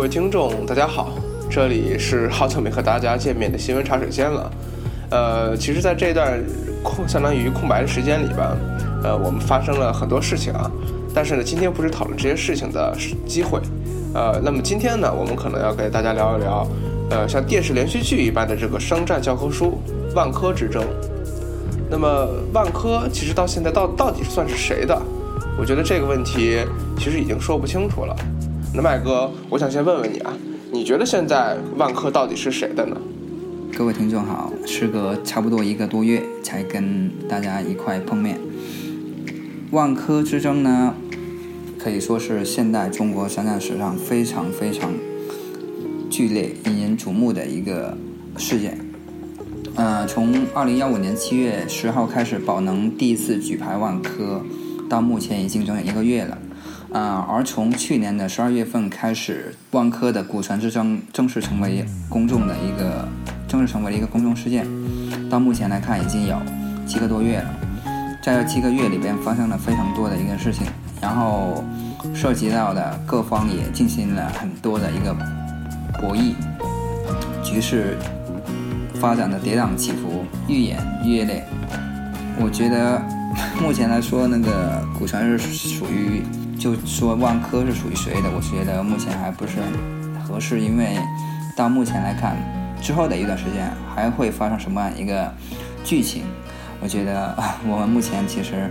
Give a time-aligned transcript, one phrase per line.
[0.00, 1.12] 各位听众，大家好，
[1.50, 4.50] 这里是好久没和大家见面的新闻茶水间了。
[5.10, 6.42] 呃，其实，在这段
[6.82, 8.56] 空相当于空白的时间里吧，
[9.04, 10.70] 呃，我们发生了很多事情啊。
[11.14, 13.60] 但是呢，今天不是讨论这些事情的机会。
[14.14, 16.66] 呃，那么今天呢，我们可能要给大家聊一聊，
[17.10, 19.78] 呃，像电视连续剧一般的这个商战教科书——
[20.16, 20.82] 万科之争。
[21.90, 24.98] 那么，万科其实到现在到到底算是谁的？
[25.58, 26.64] 我觉得这个问题
[26.96, 28.16] 其实已经说不清楚了。
[28.72, 30.32] 那麦哥，我想先问问你啊，
[30.70, 32.96] 你觉得现在万科到底是谁的呢？
[33.76, 38.38] 各位听众好，时隔差不多一个多月才跟大家一块碰面。
[39.72, 40.94] 万科之争呢，
[41.80, 44.92] 可以说是现代中国商战史上非常非常
[46.08, 47.98] 剧烈、引人瞩目的一个
[48.36, 48.78] 事件。
[49.74, 54.42] 呃，从二零幺五年七月十号开始，宝能第一次举牌万科，
[54.88, 56.38] 到目前已经整整一个月了。
[56.92, 63.06] 啊，而从去年的十二月份开始，万科的股权之争正式成为公众的一个，
[63.46, 64.66] 正式成为了一个公众事件。
[65.30, 66.36] 到目前来看，已经有
[66.88, 67.54] 七个多月了。
[68.20, 70.66] 在这七个月里边，发生了非常多的一个事情，
[71.00, 71.62] 然后
[72.12, 75.14] 涉及到的各方也进行了很多的一个
[76.00, 76.34] 博弈，
[77.44, 77.96] 局势
[78.94, 81.46] 发展的跌宕起伏，愈演愈烈。
[82.42, 83.00] 我觉得
[83.62, 86.20] 目前来说，那个股权是属于。
[86.60, 88.30] 就说万科是属于谁的？
[88.30, 90.94] 我觉得目前还不是很合适，因为
[91.56, 92.36] 到目前来看，
[92.82, 95.32] 之后的一段时间还会发生什么样一个
[95.82, 96.24] 剧情？
[96.82, 97.34] 我觉得
[97.66, 98.70] 我们目前其实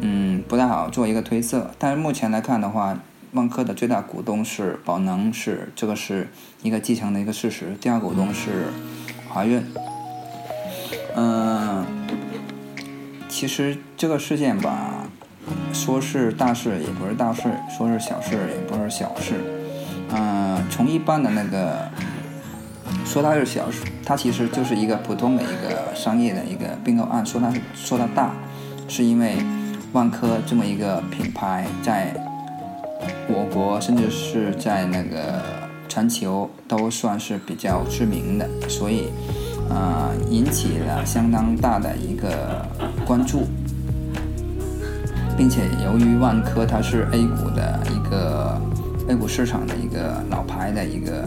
[0.00, 1.70] 嗯不太好做一个推测。
[1.78, 2.94] 但是目前来看的话，
[3.32, 6.28] 万科的最大股东是宝能，是这个是
[6.62, 7.74] 一个继承的一个事实。
[7.80, 8.66] 第二股东是
[9.30, 9.64] 华润。
[11.16, 11.86] 嗯，
[13.30, 14.99] 其实这个事件吧。
[15.72, 17.42] 说是大事也不是大事，
[17.76, 19.34] 说是小事也不是小事。
[20.12, 21.88] 嗯，从一般的那个
[23.04, 27.24] 说它是小事，它其实就是一个普通的一个商业的一个并购案。
[27.24, 28.32] 说它是说它大，
[28.88, 29.36] 是因为
[29.92, 32.14] 万科这么一个品牌在
[33.28, 35.42] 我国甚至是在那个
[35.88, 39.08] 全球都算是比较知名的，所以
[39.68, 42.66] 啊引起了相当大的一个
[43.06, 43.46] 关注。
[45.40, 48.60] 并且由于万科它是 A 股的一个
[49.08, 51.26] A 股市场的一个老牌的一个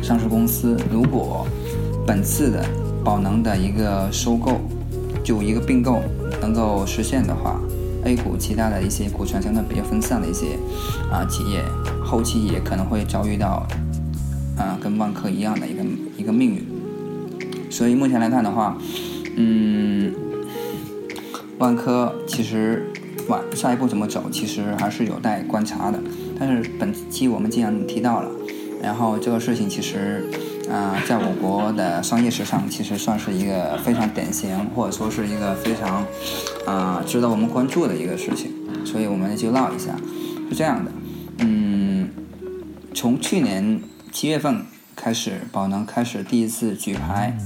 [0.00, 1.46] 上市公司，如果
[2.06, 2.64] 本次的
[3.04, 4.62] 宝能的一个收购
[5.22, 6.00] 就一个并购
[6.40, 7.60] 能够实现的话
[8.04, 10.56] ，A 股其他的一些股权相对比较分散的一些
[11.12, 11.62] 啊企业，
[12.02, 13.66] 后期也可能会遭遇到
[14.56, 15.84] 啊跟万科一样的一个
[16.16, 16.66] 一个命运。
[17.70, 18.78] 所以目前来看的话，
[19.36, 20.29] 嗯。
[21.60, 22.90] 万科其实
[23.28, 26.00] 往下一步怎么走，其实还是有待观察的。
[26.38, 28.30] 但是本期我们既然提到了，
[28.82, 30.24] 然后这个事情其实
[30.70, 36.02] 啊，在我国的商业史上，其实算是一个非常典型，或者说是一个非常
[36.66, 38.52] 啊值得我们关注的一个事情。
[38.86, 39.94] 所以我们就唠一下，
[40.48, 40.90] 是这样的，
[41.40, 42.08] 嗯，
[42.94, 44.64] 从去年七月份
[44.96, 47.36] 开始，宝能开始第一次举牌，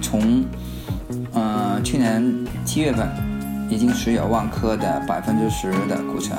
[0.00, 0.44] 从。
[1.34, 2.22] 嗯，去年
[2.64, 3.08] 七月份
[3.70, 6.36] 已经持有万科的百分之十的股权，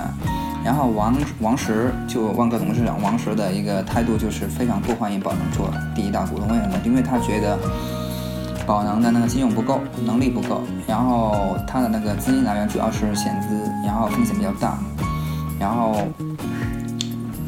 [0.64, 6.76] 然后王王石就万科董事长王石的一个态度就是非常不欢迎宝能做第一大股东，为什么？
[6.86, 7.58] 因为他觉得
[8.68, 13.48] 宝能的那个信用不够，能力不够，然后他的那个资金来源主要是险资，
[13.84, 14.78] 然后风险比较大，
[15.60, 16.08] 然后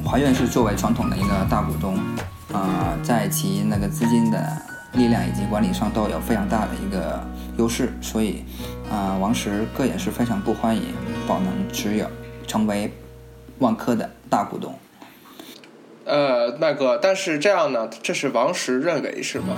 [0.03, 1.95] 华润是作为传统的一个大股东，
[2.51, 4.64] 啊，在其那个资金的。
[4.95, 7.21] 力量以及管理上都有非常大的一个
[7.57, 8.43] 优势，所以，
[8.89, 10.83] 啊，王石个人是非常不欢迎
[11.27, 12.07] 宝能持有
[12.47, 12.91] 成为
[13.59, 14.73] 万科的大股东。
[16.05, 19.55] 呃，麦哥，但是这样呢，这是王石认为是吗？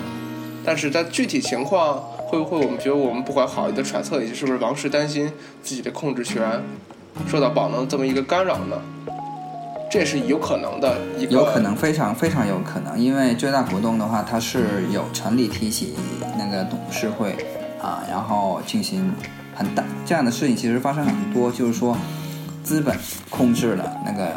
[0.66, 5.32] 但是在具体情况会不会，我们觉得我们不怀好意的揣测一下，是不是王石担心
[5.62, 6.62] 自己的控制权
[7.28, 8.82] 受到宝能这么一个干扰呢？
[9.90, 10.98] 这是有可能的，
[11.30, 15.94] 有可能非常非常有可能，因为最大股东的话，他是有权利提起
[16.38, 17.36] 那个董事会
[17.82, 19.12] 啊，然后进行
[19.56, 21.98] 很大这样的事情，其实发生很多，就是说
[22.64, 22.96] 资本
[23.30, 24.28] 控制了那个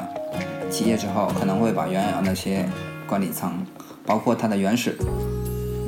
[0.70, 2.64] 企业之后，可能会把原有那些
[3.08, 3.52] 管理层，
[4.06, 4.97] 包括它的原始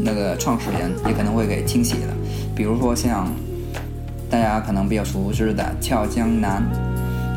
[0.00, 2.14] 那个创始人也可能会给清洗了。
[2.56, 3.32] 比如说像
[4.28, 6.62] 大家可能比较熟知的俏江南，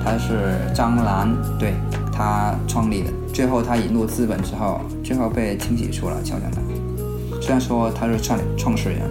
[0.04, 1.30] 他是张兰，
[1.60, 1.74] 对
[2.16, 3.10] 他创立的。
[3.34, 6.64] 最后他引入资本之后，最后被清洗出了俏江南。
[7.42, 9.02] 虽然说他是创创始人，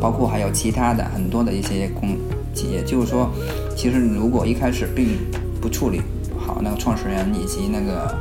[0.00, 2.16] 包括还有其他的很多的一些公
[2.54, 3.30] 企业，就是说，
[3.76, 5.08] 其实如果一开始并
[5.60, 6.00] 不处理
[6.36, 8.16] 好那个创始人以及那个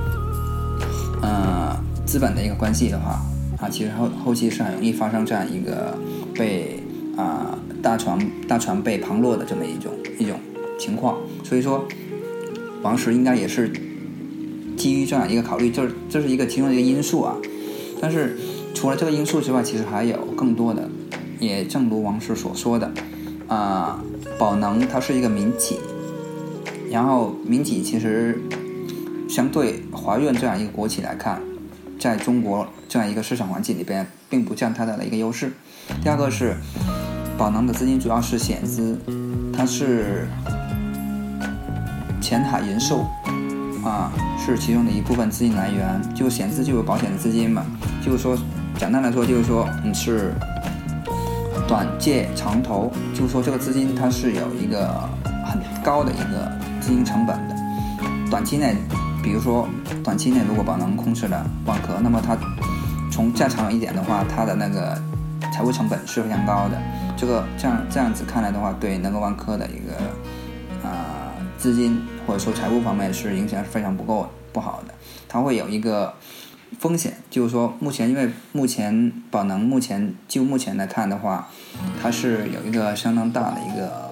[1.21, 1.75] 呃
[2.05, 3.21] 资本的一个关系的话，
[3.59, 5.97] 啊，其实后后期是很容易发生这样一个
[6.35, 6.83] 被
[7.17, 10.37] 啊大船大船被旁落的这么一种一种
[10.77, 11.17] 情况。
[11.43, 11.85] 所以说，
[12.83, 13.71] 王石应该也是
[14.83, 17.37] 基于这样一个考虑，这这是一个其中的一个因素啊。
[18.01, 18.37] 但是
[18.73, 20.89] 除了这个因素之外，其实还有更多的，
[21.39, 22.91] 也正如王石所说的，
[23.47, 24.03] 啊，
[24.37, 25.79] 宝能它是一个民企，
[26.91, 28.41] 然后民企其实
[29.29, 31.41] 相对华润这样一个国企来看，
[31.97, 35.53] 在中国这样一个市场环境里边，并不占太大的一个优势。
[36.03, 36.57] 第二个是
[37.37, 38.99] 宝能的资金主要是险资，
[39.53, 40.27] 它是
[42.19, 43.05] 前海人寿
[43.85, 44.11] 啊，
[44.45, 46.01] 是其中的一部分资金来源。
[46.13, 47.65] 就险资就有保险的资金嘛，
[48.03, 48.37] 就是说
[48.77, 50.33] 简单来说就是说你是
[51.67, 55.09] 短借长投，就是说这个资金它是有一个
[55.45, 56.51] 很高的一个
[56.81, 57.55] 资金成本的。
[58.29, 58.75] 短期内，
[59.23, 59.67] 比如说
[60.03, 62.37] 短期内如果宝能控制了万科，那么它
[63.11, 64.99] 从再长一点的话，它的那个
[65.53, 66.77] 财务成本是非常高的。
[67.15, 69.93] 这个这样这样子看来的话，对那个万科的一个
[70.87, 74.93] 啊、资金或者说财务方面是影响是非常不够不好的。
[75.27, 76.13] 它会有一个
[76.79, 81.49] 风险，就是说目前因为目前宝能目前就目前来看的话，
[82.01, 84.11] 它是有一个相当大的一个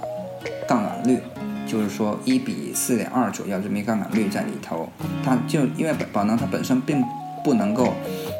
[0.67, 1.19] 杠杆率。
[1.67, 4.89] 就是说一比四点二左右这么一个杠杆率在里头，
[5.23, 7.01] 它就因为宝能它本身并
[7.45, 7.93] 不能够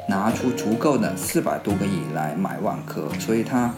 [0.10, 3.74] 拿出足够的四百多个亿来买万科，所以它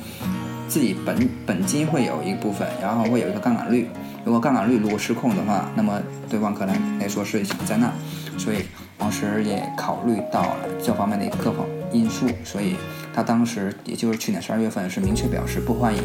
[0.68, 3.88] 自己本本金会有一部分，然后会有一个杠杆率。
[4.26, 7.92] 如果杠杆率如果失控的话，那么对万科来来说是一场灾难。
[8.38, 8.58] 所以
[9.00, 12.76] 王石也考虑到了这方面的各方因素，所以
[13.14, 16.02] 他当时也就是去年十二月份是明确表示不欢迎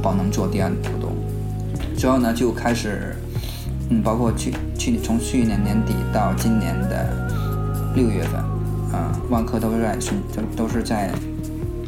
[0.00, 1.12] 宝能做第二股东。
[1.96, 3.16] 之后呢，就开始，
[3.90, 7.28] 嗯，包括去去从去年年底到今年的
[7.94, 8.40] 六月份，
[8.92, 11.10] 啊，万科都是在寻都都是在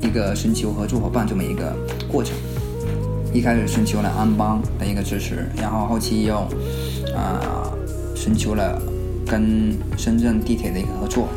[0.02, 1.74] 一个寻求合作伙伴这么一个
[2.10, 2.34] 过程。
[3.38, 6.38] 一开始寻求了安邦的一个支持，然后后期又
[7.16, 7.70] 啊
[8.16, 8.82] 寻求了
[9.24, 11.28] 跟深圳地铁的一个合作，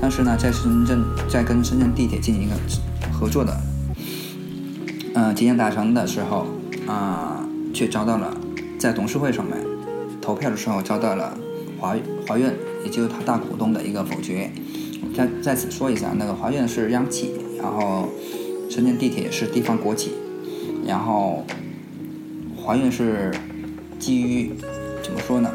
[0.00, 2.56] 但是呢，在深圳在跟深圳地铁进行一个
[3.12, 3.54] 合作的，
[5.14, 6.46] 呃，即将达成的时候
[6.86, 7.46] 啊。
[7.72, 8.36] 却遭到了
[8.80, 9.56] 在董事会上面
[10.20, 11.38] 投票的时候遭到了
[11.78, 11.94] 华
[12.26, 12.52] 华润，
[12.84, 14.50] 也就是他大股东的一个否决。
[15.14, 17.30] 再再次说一下，那个华润是央企，
[17.62, 18.08] 然后
[18.68, 20.10] 深圳地铁是地方国企，
[20.90, 21.44] 然后
[22.56, 23.32] 华润是
[23.98, 24.52] 基于
[25.02, 25.48] 怎么说呢？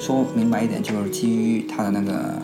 [0.00, 2.42] 说明白一点，就是基于他的那个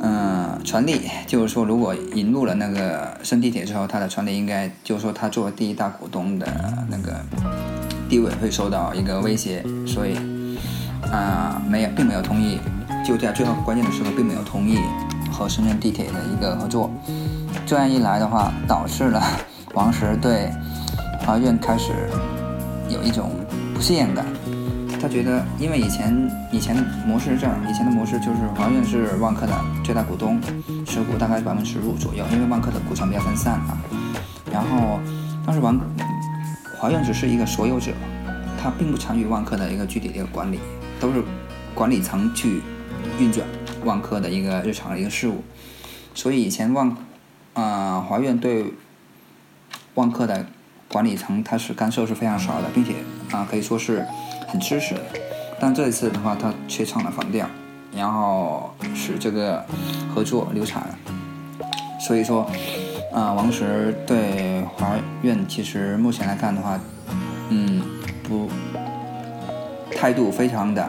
[0.00, 6.46] 嗯权利，就是说如果引入了那个深地铁之后，他的权利应该就是说他作为第一大股东的
[6.88, 7.20] 那个。
[8.08, 10.16] 地位会受到一个威胁，所以
[11.12, 12.58] 啊，没有，并没有同意，
[13.06, 14.78] 就在最后关键的时候，并没有同意
[15.30, 16.90] 和深圳地铁的一个合作。
[17.64, 19.22] 这样一来的话，导致了
[19.74, 20.50] 王石对
[21.26, 21.92] 华润开始
[22.88, 23.30] 有一种
[23.74, 24.26] 不信任感。
[25.00, 30.40] 他觉得，因为以前以前模式是这样，以前的模式就是华润是万科的最大股东，
[30.84, 33.78] 持股大概百分之十五左右，因为万科的股权比较分散啊。
[34.52, 35.00] 然后
[35.46, 35.80] 当时王。
[36.78, 37.92] 华润只是一个所有者，
[38.58, 40.58] 他并不参与万科的一个具体的一个管理，
[40.98, 41.22] 都是
[41.74, 42.62] 管理层去
[43.18, 43.46] 运转
[43.84, 45.44] 万科的一个日常的一个事务。
[46.14, 46.96] 所以以前万
[47.52, 48.72] 啊华润对
[49.92, 50.46] 万科的
[50.90, 52.94] 管理层他是干涉是非常少的，并且
[53.30, 54.04] 啊可以说是
[54.48, 55.00] 很支持的。
[55.60, 57.46] 但这一次的话，他却唱了反调，
[57.94, 59.64] 然后使这个
[60.14, 60.98] 合作流产了。
[62.00, 62.46] 所以说。
[63.12, 66.78] 啊，王石对华润其实目前来看的话，
[67.48, 67.82] 嗯，
[68.22, 68.48] 不，
[69.96, 70.88] 态度非常的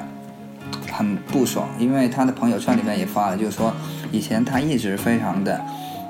[0.91, 3.74] 很不爽，因为他的朋友圈里面也发了，就是说
[4.12, 5.60] 以前他一直非常的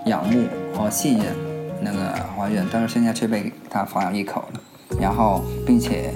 [0.08, 0.46] 仰慕
[0.76, 1.34] 和信任
[1.82, 4.60] 那个华润，但是现在却被他反咬一口了，
[5.00, 6.14] 然后并且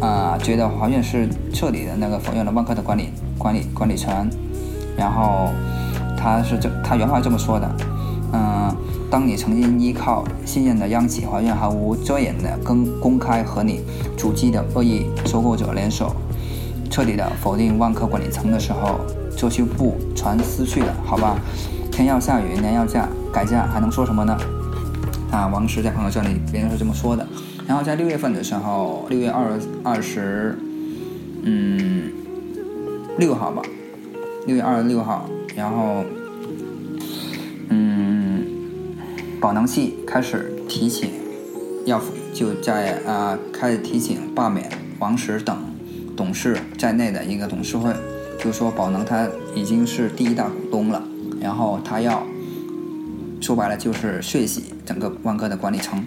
[0.00, 4.28] 啊，觉得华润是彻底的那个否认了万科的管理管理管理层，
[4.96, 5.50] 然后
[6.16, 7.70] 他是这他原话这么说的。
[8.34, 8.74] 嗯，
[9.10, 13.82] 当你曾经依靠信任的央企华润毫无遮掩的跟公开和你
[14.16, 16.16] 主机的恶意收购者联手，
[16.90, 19.00] 彻底的否定万科管理层的时候，
[19.36, 21.36] 遮羞布传丝去了，好吧？
[21.92, 24.36] 天要下雨，娘要嫁，改嫁还能说什么呢？
[25.30, 27.26] 啊，王石在朋友圈里别人是这么说的。
[27.66, 30.58] 然后在六月份的时候，六月二二十，
[31.42, 32.10] 嗯，
[33.18, 33.62] 六号吧，
[34.46, 36.04] 六月二十六号，然后，
[37.70, 38.44] 嗯，
[39.40, 41.10] 宝能系开始提请，
[41.86, 41.98] 要
[42.34, 45.56] 就在啊开始提请罢免王石等
[46.14, 47.94] 董事在内的一个董事会，
[48.38, 51.02] 就说宝能他已经是第一大股东了，
[51.40, 52.26] 然后他要
[53.42, 56.02] 说白了就是血洗整个万科的管理层。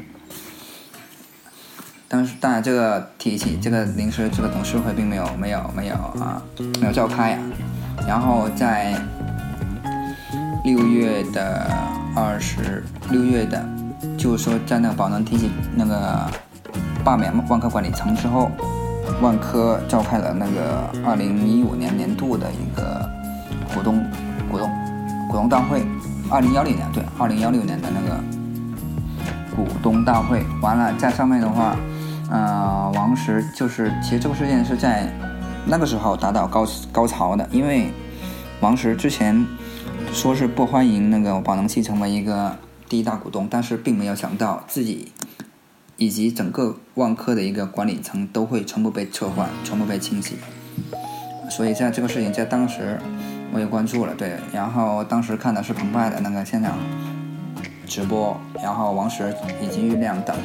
[2.07, 6.41] 当时，当然，这个提起这个临时这个董事会并没有没有没有啊，
[6.79, 7.39] 没有召开啊。
[8.07, 8.95] 然后在
[10.63, 11.69] 六月的
[12.15, 13.67] 二十六月的，
[14.17, 16.25] 就是说在那个宝能提起那个
[17.03, 18.49] 罢免万科管理层之后，
[19.21, 23.09] 万科召开了那个二零一五年年度的一个
[23.73, 24.01] 股东
[24.49, 24.69] 股东
[25.27, 25.83] 股东大会，
[26.29, 28.17] 二零幺六年对，二零幺六年的那个
[29.55, 31.75] 股东大会完了，在上面的话。
[32.27, 35.08] 呃，王石就是，其实这个事件是在
[35.67, 37.91] 那个时候达到高高潮的，因为
[38.62, 39.46] 王石之前
[40.12, 42.58] 说是不欢迎那个宝能系成为一个
[42.89, 45.12] 第一大股东，但是并没有想到自己
[45.98, 50.38] 以及整个万科的一个管理层都会全部被撤换，全部被清洗。
[51.51, 53.00] 所以在这个事情在当时
[53.53, 56.77] 我也关注了，对，然后当时看的是澎湃的那个现场
[57.87, 60.35] 直播，然后王石以及郁亮等。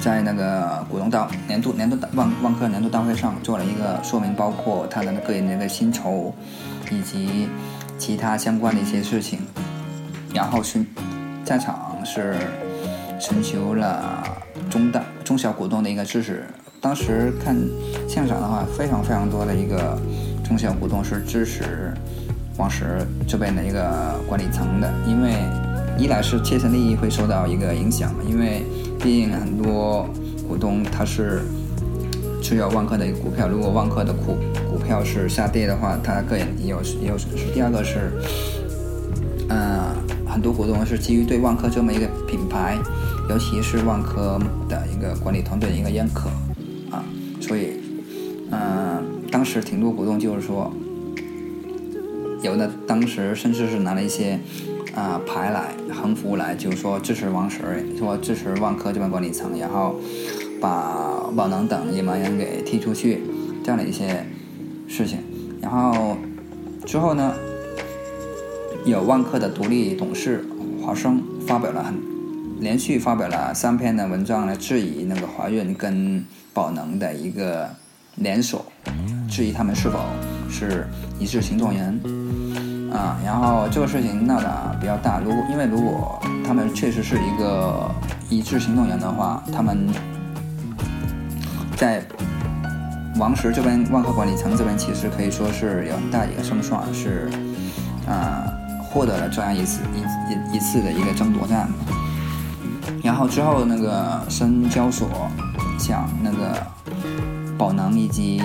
[0.00, 6.34] 在那个股东大年度年度大万万科年度大会上做了一个说明，包括他的个人的一个薪酬，
[6.90, 7.48] 以及
[7.98, 9.40] 其他相关的一些事情。
[10.32, 10.86] 然后寻
[11.44, 12.36] 在场是
[13.18, 14.24] 寻求了
[14.70, 16.46] 中大中小股东的一个支持。
[16.80, 17.56] 当时看
[18.08, 19.98] 现场的话，非常非常多的一个
[20.44, 21.92] 中小股东是支持
[22.56, 25.34] 王石这边的一个管理层的，因为
[25.98, 28.62] 一来是切身利益会受到一个影响嘛，因为。
[29.02, 30.06] 毕竟很多
[30.46, 31.40] 股东他是
[32.42, 34.36] 持有万科的一个股票，如果万科的股
[34.70, 37.50] 股票是下跌的话，他个人也有也有损失。
[37.54, 38.12] 第二个是，
[39.48, 39.96] 嗯，
[40.28, 42.76] 很多股东是基于对万科这么一个品牌，
[43.30, 46.28] 尤其是万科的一个管理团队的一个认可，
[47.40, 47.80] 所以，
[48.50, 50.72] 嗯，当时挺多股东就是说，
[52.42, 54.38] 有的当时甚至是拿了一些。
[54.92, 57.58] 啊，牌来横幅来，就是说支持王石，
[57.96, 59.94] 说支持万科这边管理层，然后
[60.60, 63.20] 把宝能等野蛮人给踢出去，
[63.62, 64.26] 这样的一些
[64.88, 65.20] 事情。
[65.62, 66.16] 然后
[66.84, 67.32] 之后呢，
[68.84, 70.44] 有万科的独立董事
[70.82, 71.94] 华生发表了很
[72.58, 77.68] 连续发表了三篇的文章来质疑那个华润跟宝能的一个
[78.16, 78.64] 联手，
[79.28, 79.98] 质疑他们是否
[80.50, 80.86] 是
[81.18, 82.00] 一致行动人。
[82.92, 85.20] 啊，然后这个事情闹得比较大。
[85.20, 87.88] 如果因为如果他们确实是一个
[88.28, 89.86] 一致行动人的话，他们
[91.76, 92.02] 在
[93.16, 97.30] 王石这边万科管理层这边其实可以说是有很大一个胜算，是
[98.08, 98.42] 啊
[98.82, 100.00] 获得了这样一次一
[100.32, 101.68] 一一次的一个争夺战。
[103.04, 105.08] 然后之后那个深交所
[105.80, 106.64] 向那个
[107.58, 108.40] 宝能以及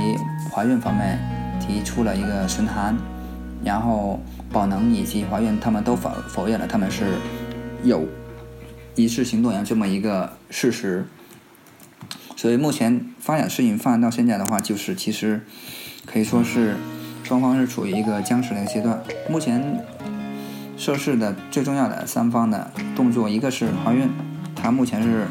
[0.49, 1.19] 华润方面
[1.59, 2.97] 提出了一个询函，
[3.63, 4.19] 然后。
[4.51, 7.15] 宝能以及华润他们都否否认了他们是
[7.83, 8.07] 有
[8.95, 11.05] 一致行动人这么一个事实，
[12.37, 15.41] 所以目前发展事情发展到现在的话，就是其实
[16.05, 16.77] 可以说是
[17.23, 19.03] 双方是处于一个僵持的一个阶段。
[19.29, 19.83] 目前
[20.77, 24.07] 涉事的最重要的三方的动作，一个是华润，
[24.55, 25.27] 它目前是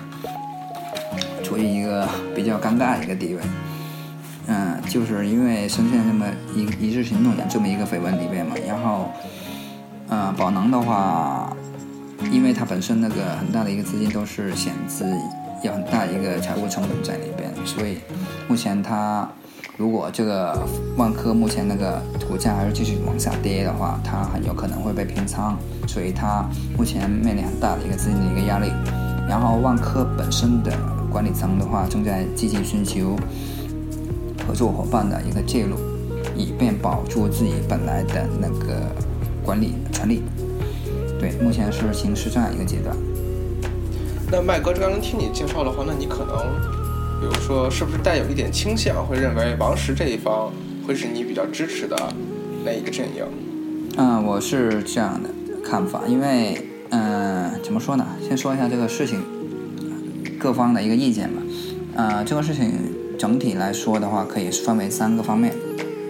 [1.44, 3.40] 处于一个比较尴尬的一个地位。
[4.46, 9.08] 嗯，就是因为深陷这么一一致行动人这么一个绯闻里面嘛，然后，
[10.10, 11.50] 嗯，宝能的话，
[12.30, 15.06] 因为它本身那个很大的一个资金都是险资，
[15.62, 17.96] 有很大一个财务成本在里边，所以
[18.46, 19.26] 目前它
[19.78, 20.62] 如果这个
[20.98, 25.56] 万科目前那个股价还是继续往下跌的话，它很有可能会被平仓，
[25.88, 26.44] 所以它
[26.76, 28.70] 目前面临很大的一个资金的一个压力。
[29.28, 30.72] 然后万科本身的
[31.10, 33.16] 管理层的话，正在积极寻求。
[34.46, 35.74] 合作伙伴的一个介入，
[36.36, 38.76] 以便保住自己本来的那个
[39.42, 40.22] 管理权利。
[41.18, 42.94] 对，目前是形势这样一个阶段。
[44.30, 46.36] 那麦哥刚刚听你介绍的话，那你可能，
[47.20, 50.52] 比如说，是不是带有一点倾向，会认为王石这一方
[50.86, 51.96] 会是你比较支持的
[52.66, 53.24] 那一个阵营？
[53.96, 55.30] 嗯，我是这样的
[55.64, 58.06] 看法，因为，嗯，怎么说呢？
[58.26, 59.22] 先说一下这个事情
[60.38, 61.42] 各方的一个意见吧。
[61.96, 62.72] 呃，这个事情。
[63.16, 65.54] 整体来说的话，可以分为三个方面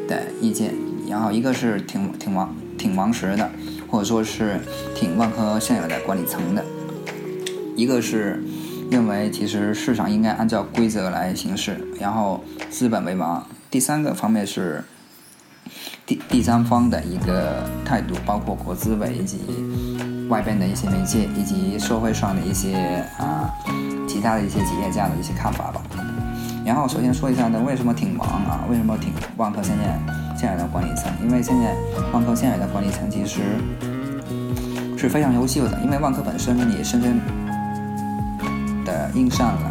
[0.08, 0.74] 的意见。
[1.06, 3.48] 然后一个是挺挺王挺王石的，
[3.88, 4.58] 或者说是
[4.96, 6.62] 挺万科现有的管理层的；
[7.76, 8.42] 一个是
[8.90, 14.82] 认为其实市场应该按照规则来行事，然后资本为王；第三个方面是
[16.06, 19.38] 第第三方的一个态度，包括国资委以及
[20.34, 22.74] 外边的一些媒介以及社会上的一些
[23.20, 23.48] 啊
[24.08, 25.80] 其他的一些企业家的一些看法吧。
[26.66, 28.64] 然后首先说一下呢，为什么挺忙啊？
[28.68, 29.96] 为什么挺万科现在
[30.36, 31.12] 现在的管理层？
[31.22, 31.72] 因为现在
[32.12, 33.42] 万科现在的管理层其实
[34.98, 37.20] 是非常优秀的，因为万科本身也深深
[38.84, 39.70] 的印上了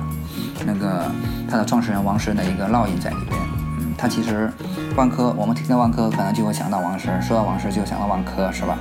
[0.65, 1.11] 那个
[1.51, 3.37] 他的创始人王石的一个烙印在里边。
[3.81, 4.49] 嗯，他其实
[4.95, 8.79] 万科，我们听到万科可能就会想到王石，说到王石就想到万科，是吧？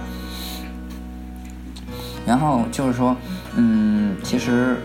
[2.26, 3.16] 然后就是说，
[3.56, 4.78] 嗯，其实。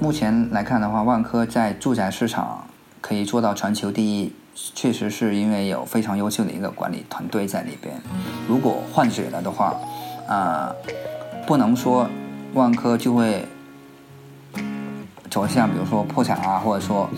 [0.00, 2.66] 目前来看的话，万科在住宅市场
[3.00, 4.32] 可以做到全球第一，
[4.74, 7.94] 确实是因为有非常优秀的一个管理团队在里边。
[8.46, 9.72] 如果换血了的话，
[10.28, 10.74] 啊，
[11.46, 12.06] 不能说
[12.54, 13.46] 万科就会
[15.30, 17.08] 走向比如说破产啊，或者说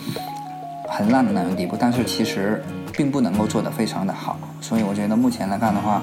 [0.89, 2.63] 很烂的那种地步，但是其实
[2.93, 4.39] 并不能够做得非常的好。
[4.61, 6.03] 所以我觉得目前来看的话，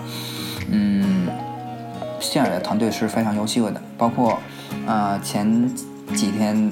[0.70, 1.28] 嗯，
[2.24, 4.40] 现在的团队是非常优秀的，包括
[4.88, 5.70] 啊前。
[6.14, 6.72] 几天，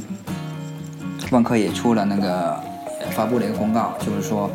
[1.31, 2.59] 万科也出了那个
[3.09, 4.51] 发布了一个公告，就是说，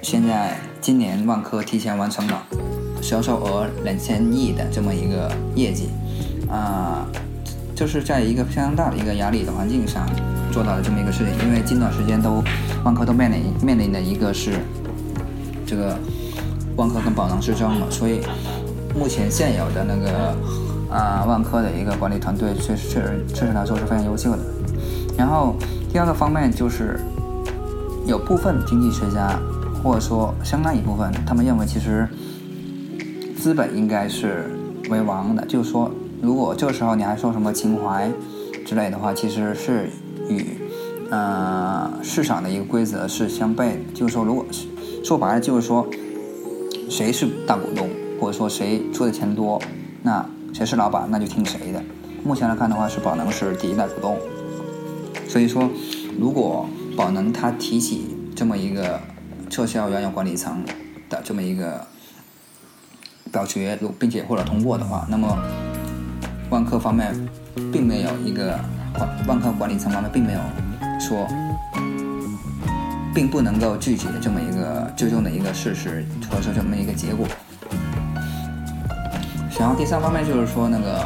[0.00, 2.40] 现在今年万科提前完成了
[3.00, 5.88] 销售额两千亿的这么一个业绩，
[6.48, 7.04] 啊，
[7.74, 10.06] 就是在一个非常大的一个压力的环境上
[10.52, 11.48] 做到了这么一个事情。
[11.48, 12.44] 因为近段时间都
[12.84, 14.52] 万科都面临面临的一个是
[15.66, 15.98] 这个
[16.76, 18.20] 万科跟宝能之争嘛，所以
[18.94, 20.34] 目前现有的那个。
[20.92, 24.38] 啊，万科的一个管理团队确实确实确实来说是非常优秀的。
[25.16, 25.56] 然后
[25.90, 27.00] 第二个方面就是，
[28.04, 29.40] 有部分经济学家
[29.82, 32.06] 或者说相当一部分，他们认为其实
[33.38, 34.50] 资本应该是
[34.90, 38.12] 为王的，就是说，如果这个时候你还说什么情怀
[38.66, 39.88] 之类的话，其实是
[40.28, 40.44] 与
[41.10, 43.78] 呃市场的一个规则是相悖的。
[43.94, 44.66] 就是说，如果是
[45.02, 45.86] 说白了就是说，
[46.90, 47.88] 谁是大股东，
[48.22, 49.60] 或者说谁出的钱多，
[50.04, 50.24] 那。
[50.54, 51.82] 谁是老板，那就听谁的。
[52.22, 54.18] 目前来看的话，是宝能是第一大股东，
[55.26, 55.68] 所以说，
[56.20, 59.00] 如果宝能他提起这么一个
[59.48, 60.62] 撤销原有管理层
[61.08, 61.86] 的这么一个
[63.32, 65.36] 表决，并且获得通过的话，那么
[66.50, 67.16] 万科方面
[67.72, 68.60] 并没有一个
[69.26, 70.40] 万科管理层方面并没有
[71.00, 71.26] 说，
[73.14, 77.26] 并不能够拒绝这么一个最终的一个事实，或者说这么一个结果。
[79.58, 80.98] 然后第三方面就是说那个，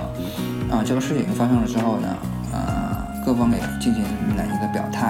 [0.70, 2.16] 啊，这个事情发生了之后呢，
[2.52, 5.08] 呃，各方也进行了一个表态，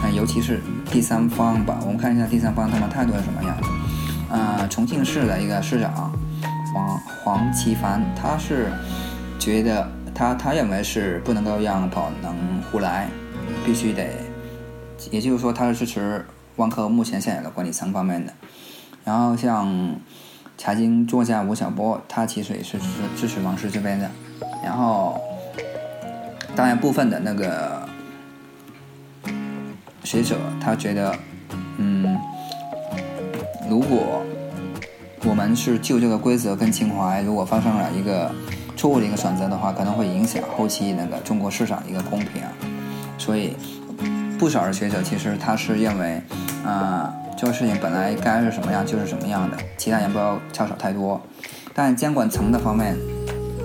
[0.00, 0.60] 啊，尤其是
[0.92, 4.36] 第三方吧，我们看一下第三方他们态度是什么样的。
[4.36, 6.12] 啊，重庆市的一个市长
[6.72, 8.70] 黄黄奇帆，他是
[9.38, 12.32] 觉得他他认为是不能够让宝能
[12.70, 13.08] 胡来，
[13.64, 14.08] 必须得，
[15.10, 16.24] 也就是说他是支持
[16.56, 18.32] 万科目前现有的管理层方面的。
[19.04, 19.96] 然后像。
[20.56, 24.10] 财经作家吴晓波，他其实也是支持支持王石这边的。
[24.62, 25.20] 然后，
[26.56, 27.86] 当然部分的那个
[30.04, 31.14] 学者，他觉得，
[31.78, 32.16] 嗯，
[33.68, 34.22] 如果
[35.24, 38.30] 我们是就这个规则跟情怀，如果发生了一个
[38.76, 42.42] 错误的一个选择的话，可能会影响后期那个中国市场的一个公平。
[43.18, 43.56] 所以，
[44.38, 46.22] 不少的学者其实他是认为，
[46.64, 47.12] 啊。
[47.36, 51.20] 这个事情本来该是什么样就是什么样的，其他人不要插手太多。
[51.74, 52.96] 但监管层的方面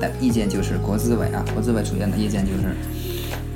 [0.01, 2.75] 的意见就是国资委啊，国资委主任的意见就是，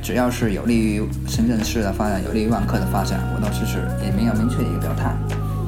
[0.01, 5.09] 只要是有利于深圳市的发展，有利于万科的发展，我都支持，也没有明确的一个表态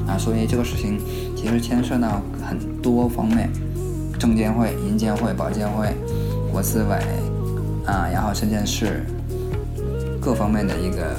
[0.06, 0.16] 啊。
[0.16, 0.98] 所以这个事情
[1.36, 3.50] 其实牵涉到很多方面，
[4.18, 5.92] 证监会、银监会、保监会、
[6.50, 6.96] 国资委
[7.84, 9.04] 啊，然后深圳市
[10.20, 11.14] 各方面的一个。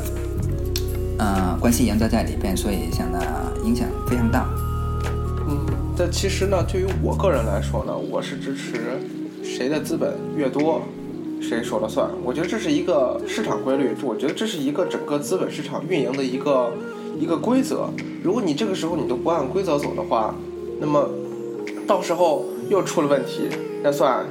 [1.19, 3.19] 呃，关系严在在里边，所以想呢
[3.65, 4.47] 影响非常大。
[5.49, 5.57] 嗯，
[5.97, 8.99] 但其实呢，对于我个人来说呢，我是支持
[9.43, 10.81] 谁的资本越多，
[11.41, 12.07] 谁说了算。
[12.23, 16.71] 我觉得这是一个市场规律，我觉得这是一个整个资本市场运营的一个
[17.19, 17.89] 一个规则。
[18.23, 20.35] 如果你这个时候你都不按规则走的话，
[20.79, 21.09] 那么
[21.87, 23.49] 到时候又出了问题，
[23.81, 24.23] 那算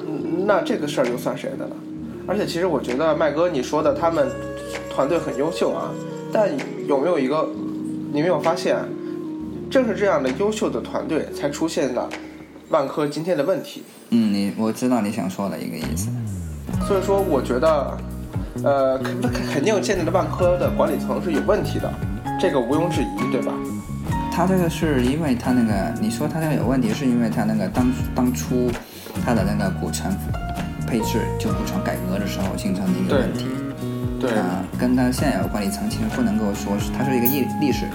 [0.47, 1.77] 那这个事儿又算谁的了？
[2.29, 4.29] 而且其实我觉得麦哥你说的他们
[4.89, 5.91] 团队很优秀啊。
[6.33, 6.51] 但
[6.87, 7.49] 有没有一个，
[8.13, 8.77] 你没有发现，
[9.71, 12.09] 正是这样的优秀的团队，才出现了
[12.71, 13.83] 万科今天的问题。
[14.11, 16.09] 嗯，你我知道你想说的一个意思。
[16.87, 17.99] 所以说，我觉得，
[18.63, 21.93] 呃，肯肯定现在的万科的管理层是有问题的，
[22.41, 23.53] 这个毋庸置疑，对吧？
[24.33, 28.71] 他这个是因为他那个，你说他这个有问题，是因为他那个当当初
[29.25, 30.11] 他的那个股权
[30.87, 33.47] 配置就股权改革的时候形成的一个问题。
[34.29, 37.87] 对，啊，跟他现有管理层其实不能够说是，它是一个历历史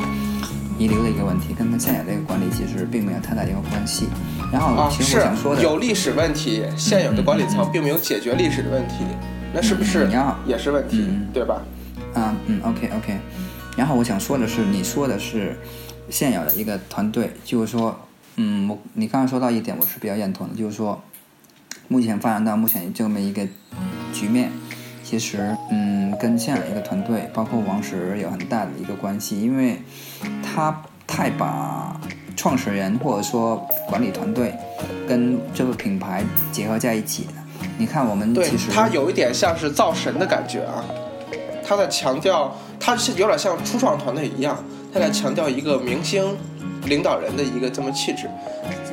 [0.77, 4.07] 遗留的一个问题，跟他现有的一个管理其实并没有太大的一个关系。
[4.51, 9.05] 然后，啊，其实是我想说的，有历史问题，现有的管理层并没有解决历史的问题，
[9.53, 11.61] 那是不是你要也是问题，嗯对吧？
[12.13, 13.17] 啊，嗯，OK OK。
[13.77, 15.55] 然后我想说的是，你说的是
[16.09, 17.97] 现有的一个团队，就是说，
[18.35, 21.01] 嗯，我你刚刚说到一点，我是比较认同的，就是说，
[21.87, 23.47] 目前发展到目前这么一个
[24.11, 24.51] 局面，
[25.03, 29.81] 其实，嗯，跟现有一个团队，包括王石有很大的一个关系，因为
[30.41, 31.99] 他太把
[32.37, 34.53] 创始人或者说管理团队
[35.07, 37.33] 跟这个品牌结合在一起了。
[37.77, 40.85] 你看，我们其实他有一点像是造神的感觉啊，
[41.67, 44.57] 他在强调，他是有点像初创团队一样，
[44.93, 46.37] 他在强调一个明星
[46.85, 48.27] 领导人的一个这么气质，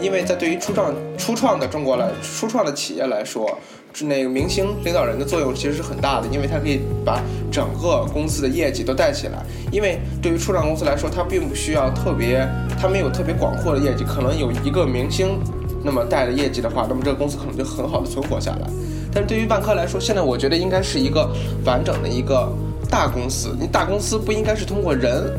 [0.01, 3.59] 因为在对于初创初创的中国来初创的企业来说，
[4.03, 7.21] 那个明星领导人的作用其实是很大的，因为它可以把
[7.51, 9.45] 整个公司的业绩都带起来。
[9.73, 12.47] 因为对于初创公司来说，它并不需要特别，
[12.81, 15.41] 它没有特别广阔的业绩，可能有一个明星
[15.83, 18.69] 那么带的业绩的话，那么这个公司可能就很好的存活下来。
[19.13, 21.29] 但是对于万科来说，现在我觉得应该是一个
[21.65, 22.49] 完整的一个
[22.91, 23.57] 大公司。
[23.59, 25.33] 你大公司不应该是通过人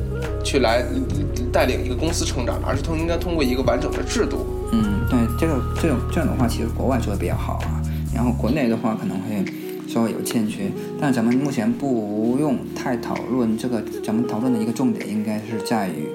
[0.44, 0.84] 去来
[1.52, 4.46] 带领一个公司成长，而是通应该通过一个完整的制度。
[4.72, 7.82] 嗯，对，这个这种这样的话，其实国外做的比较好啊，
[8.14, 9.44] 然后国内的话可能会
[9.88, 16.08] 稍微有欠缺，但咱们目前不用太讨论这个，咱们讨论的一个重点应该是在于，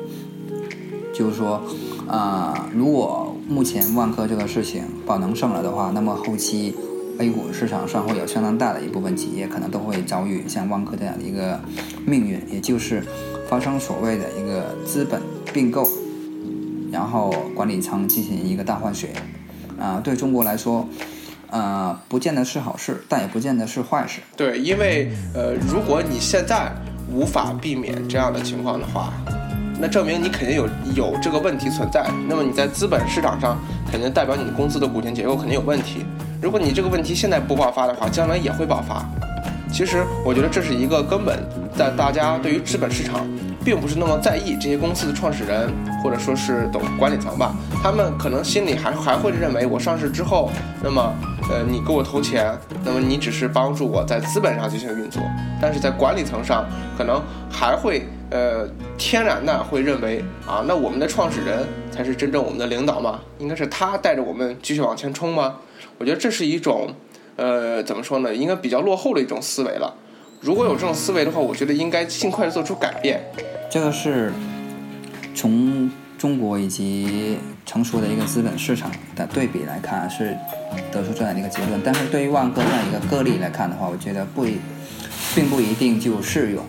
[1.12, 1.60] 就是说，
[2.06, 6.74] 啊、如果目前万科这个事情宝能胜了的话，那么后期
[7.18, 11.60] A 股市场上会有相当大的一部分企业可能都会遭遇像万科这样的一个
[12.06, 13.02] 命运，也就是
[13.48, 15.20] 发生所谓的一个资本
[15.52, 15.88] 并购。
[16.92, 19.08] 然后管理层进行一个大换血，
[19.80, 20.88] 啊、对中国来说，
[21.50, 24.20] 呃，不见得是好事，但也不见得是坏事。
[24.36, 26.70] 对，因为呃，如果你现在
[27.12, 29.12] 无法避免这样的情况的话，
[29.80, 32.08] 那证明你肯定有有这个问题存在。
[32.28, 33.58] 那么你在资本市场上，
[33.90, 36.04] 肯定代表你的公司的股权结构肯定有问题。
[36.40, 39.04] 如果你这个问题现在不爆发的话，将来也会爆发。
[39.72, 41.42] 其实我觉得这是一个根本，
[41.76, 43.26] 在大家对于资本市场
[43.64, 50.50] 并不是那么在意这些公司的创始人或者说是董管理层吧，他们可能心里还还会认为我上市之后，
[50.82, 51.12] 那么
[51.50, 55.22] 呃你给我投钱，那么你只是帮助我在资本上进行运作，
[55.60, 56.64] 但是在管理层上
[56.96, 65.56] 可能还会呃天然的会认为啊，那我们的创始人才是真正我们的领导嘛，应该是他带着我们继续往前冲吗？
[65.98, 66.90] 我觉得这是一种。
[67.36, 68.32] 呃，怎么说呢？
[68.32, 69.92] 应该比较落后的一种思维了。
[70.44, 73.18] 如果有这种思维的话，我觉得应该尽快做出改变。
[73.70, 74.30] 这个是
[75.34, 80.36] 从中国以及成熟的一个资本市场的对比来看，是
[80.92, 81.80] 得出这样的一个结论。
[81.82, 84.58] 但是对于万科这样一个个例来看的话，我觉得不一，
[85.34, 86.62] 并不一定就适用。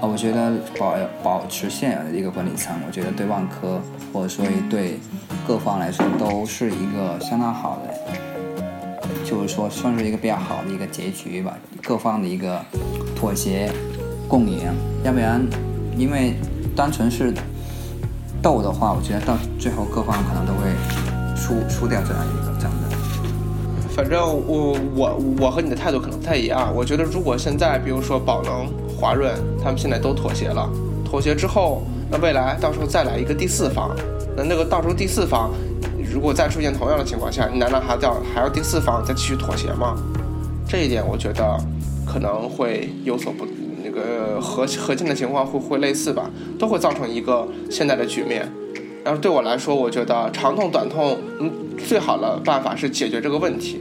[0.00, 3.82] 啊，我觉得保保持现有的一个管理层，我觉得对万科
[4.14, 4.98] 或者说对
[5.46, 8.18] 各方来说都是一个相当好的，
[9.24, 12.60] 就是说算是一个比较好的一个结局吧，各方的一个
[13.16, 13.72] 妥协
[14.28, 14.60] 共赢。
[15.02, 15.44] 要不然，
[15.96, 16.34] 因为
[16.76, 17.32] 单纯是
[18.42, 20.70] 斗的话，我觉得到最后各方可能都会
[21.34, 23.90] 输输掉这样一个战争。
[23.90, 26.72] 反正我我我和你的态度可能不太一样。
[26.74, 28.66] 我觉得如果现在比如说宝能、
[28.98, 29.32] 华润
[29.62, 30.68] 他们现在都妥协了，
[31.04, 33.94] 妥协之后，那未来到时候再来一个第四方，
[34.36, 35.50] 那那个到时候第四方
[36.14, 39.96] 如果再出现同样的情况下，你难道还要还要第四方再继续妥协吗？
[40.68, 41.58] 这一点我觉得
[42.06, 43.44] 可能会有所不
[43.84, 48.48] 那个核核心的情况会会类似吧，都会造成一个现在的局面。
[49.02, 51.50] 然后对我来说，我觉得长痛短痛，嗯，
[51.84, 53.80] 最好的办法是解决这个问题。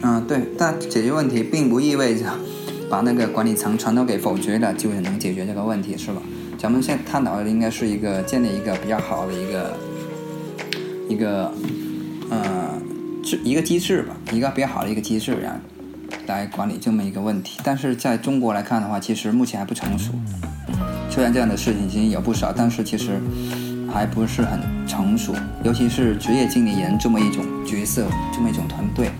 [0.00, 2.24] 嗯，对，但解决问题并不意味着
[2.88, 6.22] 把那个管理层全都给否决了，就能解决这个问题，是吧？
[6.56, 9.76] 咱们现探讨的应该是一个建立一个比较好的一个
[11.08, 11.52] 一个
[12.30, 12.74] 呃
[13.22, 15.58] 制一个机制吧，一个比较好的一个机制，然后
[16.26, 17.60] 来管理这么一个问题。
[17.64, 20.12] 但是在中国来看的话，其实目前还不成熟。
[21.10, 23.20] 虽然这样的事情已经有不少，但是其实
[23.90, 29.10] 还不是很成熟，尤其是职业经理人这么一种角色，这么一种团队，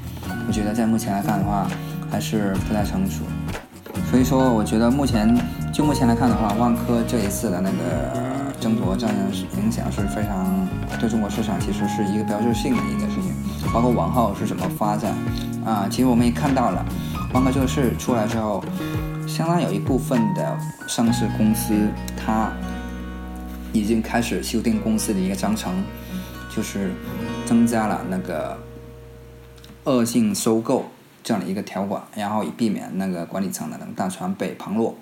[0.47, 1.67] 我觉得在目前来看的话，
[2.11, 3.23] 还是不太成熟。
[4.11, 5.35] 所以说，我觉得目前
[5.73, 9.11] 就目前来看的话，万科这一次的那个争夺战
[9.57, 10.66] 影响是非常
[10.99, 13.33] 对中国市场其实是一个标志性的一个事情，
[13.73, 15.15] 包括往后是怎么发展
[15.65, 15.87] 啊。
[15.91, 16.85] 其实我们也看到了，
[17.33, 18.65] 万科这个事出来之后，
[19.27, 21.75] 相当有一部分的上市公司
[22.17, 22.51] 它
[23.73, 25.85] 已经开始修订公司的一个章程，
[26.55, 26.93] 就是
[27.45, 28.59] 增加了那个
[29.85, 30.87] 恶性收购
[31.23, 34.95] 这样的一个条款，然后以避免那个管理层的那个大船被旁落。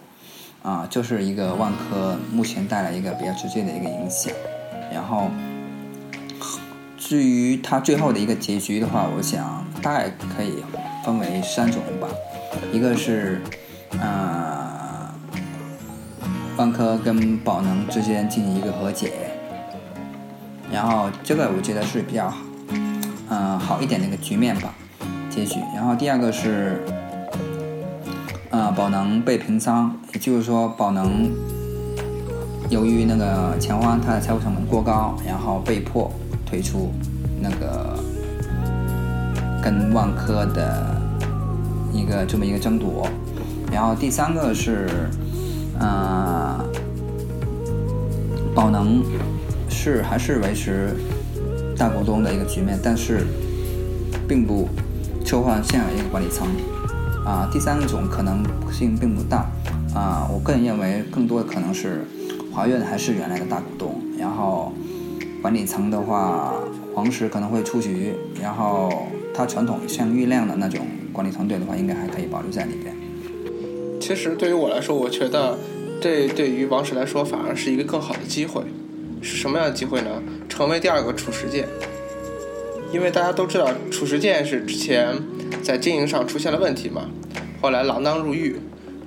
[0.63, 4.33] 啊，这是一个万科目前带来一个比较直接的一个影响。
[4.91, 5.31] 然后，
[7.07, 10.65] 至于它最后的一个结局的话，我想大概可以
[11.05, 12.09] 分为三种吧。
[12.73, 13.43] 一个是，
[14.01, 15.11] 呃，
[16.57, 19.13] 万科跟宝能之间进行一个和解，
[20.73, 22.33] 然后这个我觉得是比较，
[23.29, 24.75] 嗯，好一点的一个局面吧，
[25.29, 25.61] 结局。
[25.75, 26.83] 然后第二个是。
[28.51, 31.29] 呃，宝能被平仓，也就是说，宝能
[32.71, 36.09] 由于那个钱荒它的财务成本过高，然后被迫
[36.55, 36.93] 退出
[37.41, 37.99] 那个
[39.61, 40.97] 跟万科的
[41.93, 43.09] 一个这么一个争夺。
[43.73, 44.89] 然后第三个是，
[45.81, 46.65] 呃，
[48.55, 49.03] 宝能
[49.69, 50.95] 是还是维持
[51.77, 53.27] 大股东的一个局面，但是
[54.29, 54.69] 并不
[55.25, 56.47] 撤换现有一个管理层。
[57.27, 59.51] 啊，第三种可能性并不大，
[59.93, 62.05] 啊，我个人认为更多的可能是
[62.53, 64.73] 华润还是原来的大股东，然后
[65.45, 66.55] 管理层的话，
[66.95, 72.97] 黄石可能会出局，然后他传统像郁亮的那种管理团队的话，应该还可以保留在里边。
[74.01, 75.59] 其实对于我来说，我觉得
[76.01, 78.63] 这对于王石来说反而是一个更好的机会，
[79.21, 80.23] 是什么样的机会呢？
[80.49, 81.69] 成为第二个褚时健，
[82.91, 85.15] 因为大家都知道褚时健是之前。
[85.63, 87.11] 在经营上出现了问题嘛，
[87.61, 88.57] 后来锒铛入狱，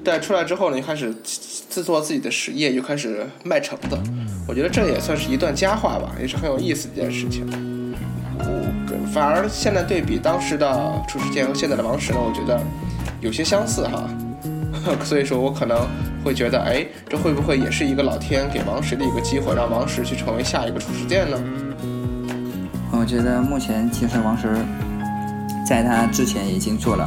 [0.10, 4.00] 但出来之后呢，又开始自做自己的实业，又开始卖橙子。
[4.48, 7.46] 我觉得这也算是一段佳话吧，也是很有意思一件事情。
[8.40, 12.58] 我反而现在对比当时的褚时健和现在的王石呢，我觉得
[13.20, 14.08] 有些相似哈。
[15.04, 15.86] 所以说我可能
[16.24, 21.38] 会觉得，哎，这会不会也是一个老天给王石的一个机会，让王石去成为下一个褚时健呢？
[22.94, 24.48] 我觉得目前其实王石。
[25.68, 27.04] 在他之前已经做了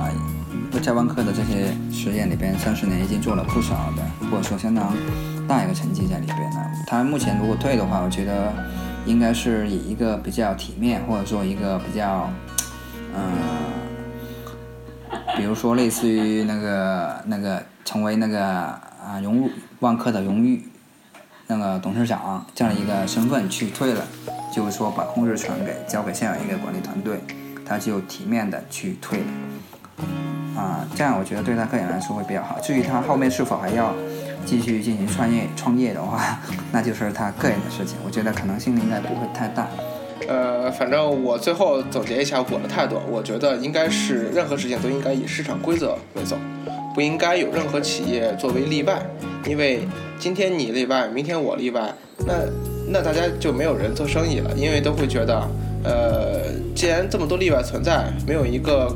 [0.78, 4.94] 在万科的这些实验里边，三十年已经做了不少的，或者说相当
[5.46, 6.70] 大一个成绩在里边了。
[6.86, 8.52] 他目前如果退的话，我觉得
[9.04, 12.30] 应该是以一个比较体面，或者说一个比较，
[13.14, 13.36] 嗯，
[15.36, 20.66] 比如说类似于那个那个成为那个啊荣万科的荣誉
[21.46, 24.02] 那个董事长这样的一个身份去退了，
[24.54, 27.20] 就是说把控制权给交给现有一个管理团队。
[27.62, 29.26] 他就体面的去退了，
[30.56, 32.58] 啊，这样我觉得对他个人来说会比较好。
[32.60, 33.94] 至于他后面是否还要
[34.44, 36.38] 继续进行创业创业的话，
[36.72, 37.96] 那就是他个人的事情。
[38.04, 39.66] 我觉得可能性应该不会太大。
[40.28, 46.36] 呃，反正我最后总结一下我的态度，我觉得应该是任何事情都应该以市场规则为走，
[46.94, 49.00] 不应该有任何企业作为例外。
[49.46, 51.92] 因为今天你例外，明天我例外，
[52.26, 52.34] 那
[52.88, 55.48] 那大家就没有人做生意了，因为都会觉得。
[55.82, 56.42] 呃，
[56.76, 58.94] 既然这么多例外存在，没有一个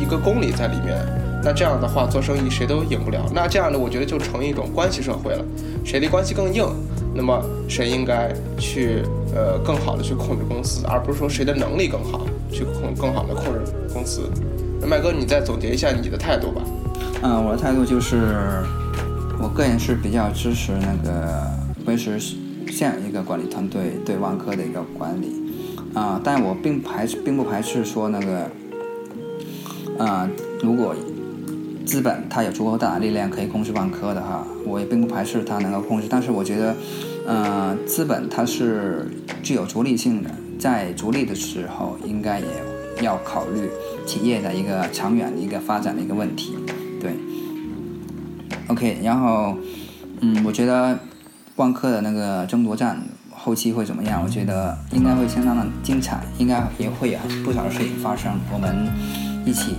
[0.00, 0.96] 一个公理在里面，
[1.44, 3.30] 那这样的话做生意谁都赢不了。
[3.34, 5.44] 那这样的，我觉得就成一种关系社会了，
[5.84, 6.66] 谁的关系更硬，
[7.14, 9.02] 那么谁应该去
[9.34, 13.60] 呃更好的去控制公司，而不是说谁的能力更好去控更好的控制
[13.92, 14.22] 公司。
[14.80, 16.62] 那麦哥，你再总结一下你的态度吧。
[17.22, 18.62] 嗯，我的态度就是，
[19.38, 21.46] 我个人是比较支持那个
[21.84, 22.18] 维持
[22.68, 25.36] 现有一个管理团队对万科的一个管理。
[25.92, 28.48] 啊，但我并排斥，并不排斥说那个，
[30.00, 30.26] 啊，
[30.62, 30.96] 如果
[31.84, 36.06] 资本它有足够大的力量可以控制万科的话，我也并不排斥它能够控制。
[36.08, 36.74] 但是我觉得，
[37.26, 39.10] 呃，资本它是
[39.42, 42.46] 具有逐利性的，在逐利的时候，应该也
[43.02, 43.68] 要考虑
[44.06, 46.56] 企业的一个长远的一个发展的一个问题。
[46.98, 47.12] 对
[48.68, 49.54] ，OK，然后，
[50.20, 50.98] 嗯，我觉得
[51.56, 53.02] 万科的那个争夺战。
[53.42, 54.22] 后期会怎么样？
[54.22, 58.30] 我觉得应该会相当的精彩，应该也会有不少的事情发生。
[58.52, 58.86] 我们
[59.44, 59.74] 一起，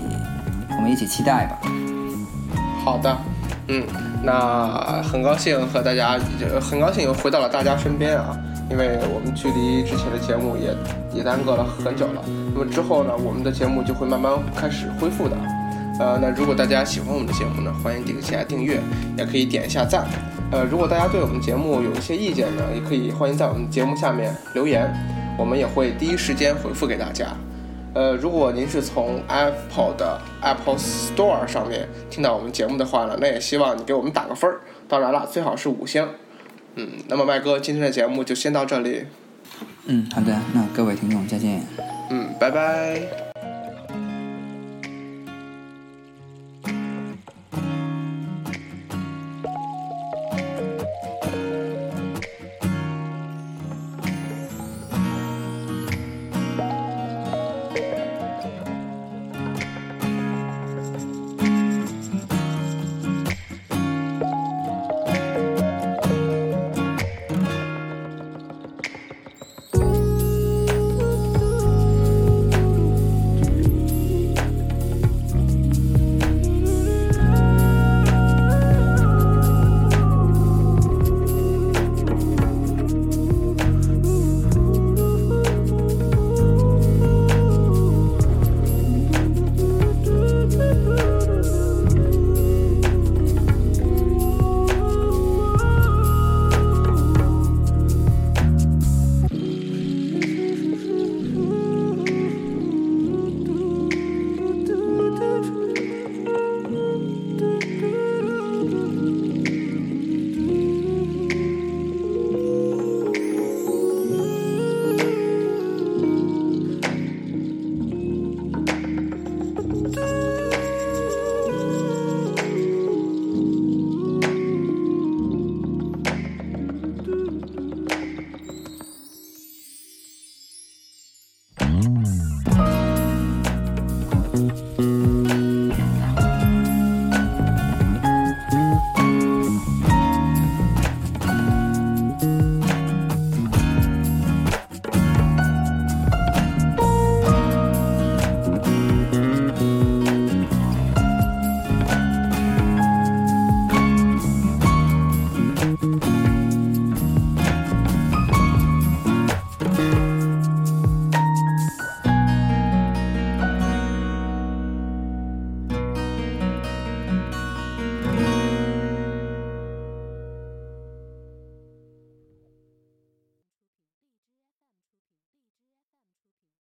[0.69, 1.60] 我们一起期待吧。
[2.84, 3.17] 好的，
[3.67, 3.84] 嗯，
[4.24, 6.19] 那很高兴和大家，
[6.60, 8.36] 很高兴又回到了大家身边啊，
[8.69, 10.76] 因为我们距离之前的节目也
[11.17, 12.24] 也耽搁了很久了。
[12.54, 15.38] 那么之后呢，我们的节目就会慢慢开始恢复的。
[16.00, 18.82] 呃，那如果大家喜欢我们的节目呢，欢迎点一下订阅，
[19.15, 20.06] 也可以点一下赞。
[20.52, 24.91] 呃，如果大家对我们节目有一些意见呢，也可以欢迎在我们节目下面留言，
[25.38, 27.28] 我们也会第一时间回复给大家。
[27.94, 36.08] 呃，如果您是从 Apple 的 Apple Store 上面听到我们节目的话呢，那也希望你给我们打个分儿，当然了，最好是五星。
[36.76, 39.06] 嗯，那么麦哥今天的节目就先到这里。
[39.88, 41.62] 嗯，好的，那各位听众再见。
[42.10, 43.31] 嗯，拜拜。